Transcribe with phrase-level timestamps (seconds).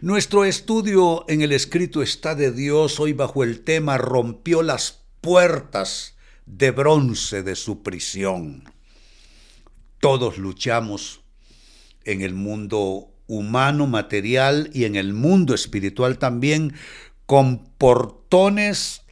[0.00, 6.16] Nuestro estudio en el escrito está de Dios hoy bajo el tema rompió las puertas
[6.44, 8.64] de bronce de su prisión.
[9.98, 11.22] Todos luchamos
[12.04, 16.74] en el mundo humano, material y en el mundo espiritual también
[17.24, 19.02] con portones,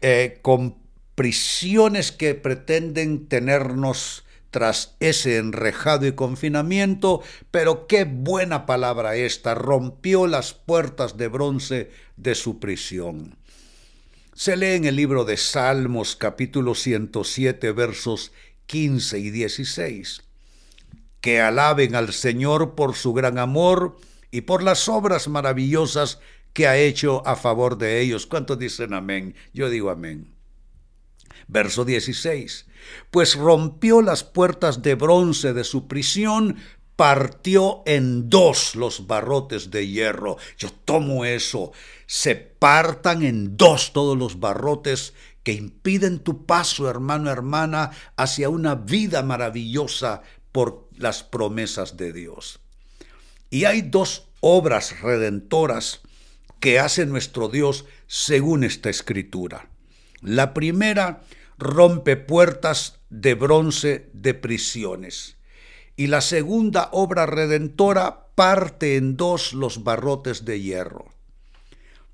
[0.00, 0.78] eh, con
[1.14, 10.26] prisiones que pretenden tenernos tras ese enrejado y confinamiento, pero qué buena palabra esta, rompió
[10.26, 13.36] las puertas de bronce de su prisión.
[14.34, 18.32] Se lee en el libro de Salmos capítulo 107 versos
[18.66, 20.22] 15 y 16.
[21.20, 23.96] Que alaben al Señor por su gran amor
[24.30, 26.20] y por las obras maravillosas
[26.52, 28.26] que ha hecho a favor de ellos.
[28.26, 29.34] ¿Cuántos dicen amén?
[29.52, 30.37] Yo digo amén.
[31.46, 32.66] Verso 16.
[33.10, 36.56] Pues rompió las puertas de bronce de su prisión,
[36.96, 40.36] partió en dos los barrotes de hierro.
[40.56, 41.72] Yo tomo eso.
[42.06, 48.74] Se partan en dos todos los barrotes que impiden tu paso, hermano, hermana, hacia una
[48.74, 52.60] vida maravillosa por las promesas de Dios.
[53.48, 56.00] Y hay dos obras redentoras
[56.60, 59.68] que hace nuestro Dios según esta escritura.
[60.20, 61.22] La primera
[61.58, 65.36] rompe puertas de bronce de prisiones.
[65.96, 71.06] Y la segunda obra redentora parte en dos los barrotes de hierro.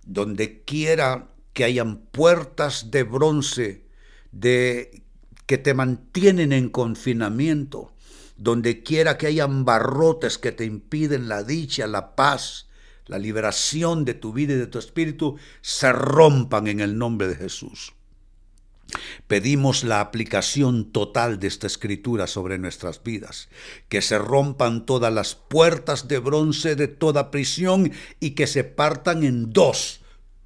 [0.05, 3.85] Donde quiera que hayan puertas de bronce
[4.33, 5.03] de
[5.47, 7.93] que te mantienen en confinamiento,
[8.37, 12.69] donde quiera que hayan barrotes que te impiden la dicha, la paz,
[13.07, 17.37] la liberación de tu vida y de tu espíritu, se rompan en el nombre de
[17.37, 17.93] Jesús.
[19.27, 23.49] Pedimos la aplicación total de esta escritura sobre nuestras vidas,
[23.89, 29.25] que se rompan todas las puertas de bronce de toda prisión y que se partan
[29.25, 30.01] en dos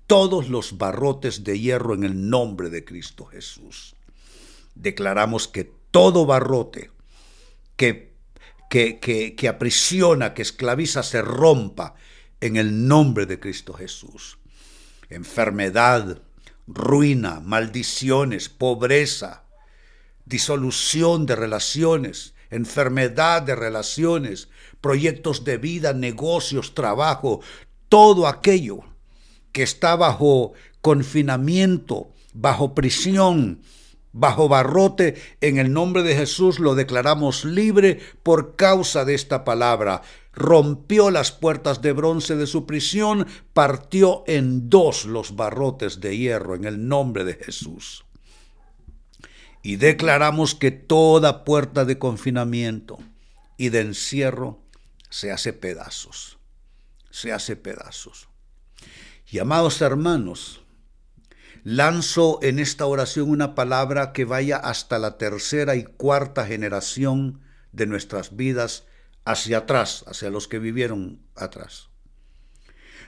[0.07, 3.95] todos los barrotes de hierro en el nombre de Cristo Jesús.
[4.75, 6.91] Declaramos que todo barrote
[7.77, 8.15] que,
[8.71, 11.95] que, que, que aprisiona, que esclaviza, se rompa
[12.41, 14.39] en el nombre de Cristo Jesús.
[15.11, 16.23] Enfermedad,
[16.67, 19.45] ruina, maldiciones, pobreza,
[20.25, 24.49] disolución de relaciones, enfermedad de relaciones,
[24.81, 27.41] proyectos de vida, negocios, trabajo,
[27.89, 28.81] todo aquello
[29.53, 33.63] que está bajo confinamiento, bajo prisión,
[34.13, 40.03] bajo barrote, en el nombre de Jesús lo declaramos libre por causa de esta palabra
[40.39, 46.55] rompió las puertas de bronce de su prisión, partió en dos los barrotes de hierro
[46.55, 48.05] en el nombre de Jesús.
[49.63, 52.99] Y declaramos que toda puerta de confinamiento
[53.57, 54.63] y de encierro
[55.11, 56.39] se hace pedazos,
[57.11, 58.29] se hace pedazos.
[59.31, 60.63] Y amados hermanos,
[61.65, 67.41] lanzo en esta oración una palabra que vaya hasta la tercera y cuarta generación
[67.73, 68.85] de nuestras vidas
[69.29, 71.91] hacia atrás, hacia los que vivieron atrás,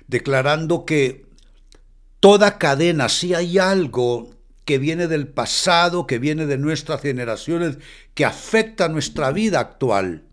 [0.07, 1.25] declarando que
[2.21, 4.31] toda cadena, si hay algo
[4.67, 7.79] que viene del pasado, que viene de nuestras generaciones,
[8.13, 10.25] que afecta nuestra vida actual,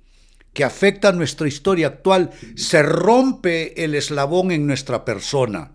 [0.52, 5.72] que afecta nuestra historia actual, se rompe el eslabón en nuestra persona.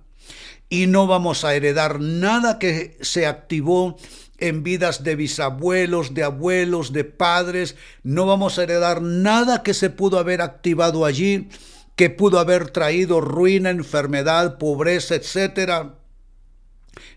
[0.68, 3.96] Y no vamos a heredar nada que se activó
[4.42, 7.76] en vidas de bisabuelos, de abuelos, de padres.
[8.02, 11.48] No vamos a heredar nada que se pudo haber activado allí,
[11.94, 15.94] que pudo haber traído ruina, enfermedad, pobreza, etcétera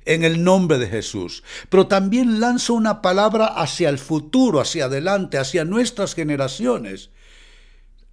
[0.06, 1.44] en el nombre de Jesús.
[1.70, 7.10] Pero también lanzo una palabra hacia el futuro, hacia adelante, hacia nuestras generaciones.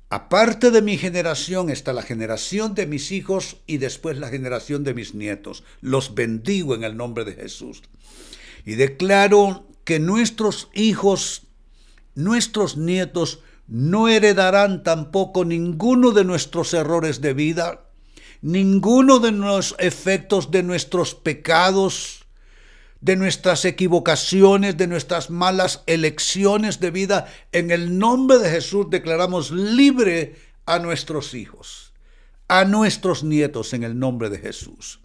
[0.09, 4.95] Aparte de mi generación está la generación de mis hijos y después la generación de
[4.95, 5.65] mis nietos.
[5.81, 7.83] Los bendigo en el nombre de Jesús.
[8.65, 11.43] Y declaro que nuestros hijos,
[12.15, 17.87] nuestros nietos, no heredarán tampoco ninguno de nuestros errores de vida,
[18.41, 22.27] ninguno de los efectos de nuestros pecados,
[23.01, 27.27] de nuestras equivocaciones, de nuestras malas elecciones de vida.
[27.51, 30.37] En el nombre de Jesús declaramos libre
[30.67, 31.93] a nuestros hijos,
[32.49, 35.02] a nuestros nietos en el nombre de Jesús.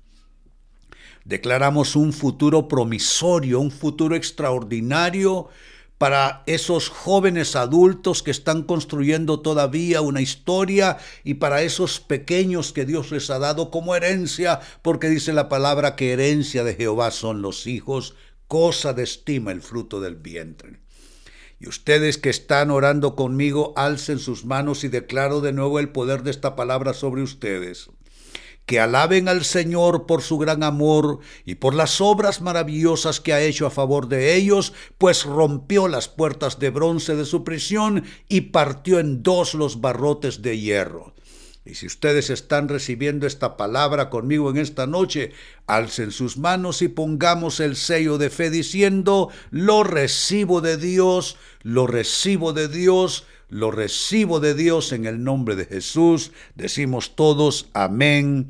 [1.28, 5.50] Declaramos un futuro promisorio, un futuro extraordinario
[5.98, 12.86] para esos jóvenes adultos que están construyendo todavía una historia y para esos pequeños que
[12.86, 17.42] Dios les ha dado como herencia, porque dice la palabra que herencia de Jehová son
[17.42, 18.16] los hijos,
[18.48, 20.80] cosa de estima el fruto del vientre.
[21.60, 26.24] Y ustedes que están orando conmigo, alcen sus manos y declaro de nuevo el poder
[26.24, 27.90] de esta palabra sobre ustedes
[28.68, 33.42] que alaben al Señor por su gran amor y por las obras maravillosas que ha
[33.42, 38.42] hecho a favor de ellos, pues rompió las puertas de bronce de su prisión y
[38.42, 41.16] partió en dos los barrotes de hierro.
[41.64, 45.32] Y si ustedes están recibiendo esta palabra conmigo en esta noche,
[45.66, 51.88] alcen sus manos y pongamos el sello de fe diciendo, lo recibo de Dios, lo
[51.88, 56.32] recibo de Dios, lo recibo de Dios en el nombre de Jesús.
[56.56, 58.50] Decimos todos amén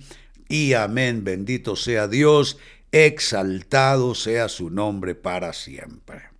[0.49, 1.23] y amén.
[1.23, 2.57] Bendito sea Dios,
[2.91, 6.36] exaltado sea su nombre para siempre.